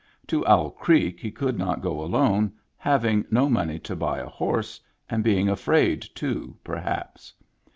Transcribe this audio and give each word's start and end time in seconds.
To 0.29 0.43
Owl 0.47 0.71
Creek 0.71 1.19
he 1.19 1.29
could 1.29 1.59
not 1.59 1.83
go 1.83 2.01
alone, 2.01 2.53
having 2.75 3.23
no 3.29 3.47
money 3.47 3.77
to 3.81 3.95
buy 3.95 4.17
a 4.17 4.25
horse, 4.25 4.79
and 5.07 5.23
being 5.23 5.47
afraid, 5.47 6.01
too, 6.15 6.57
perhaps. 6.63 7.33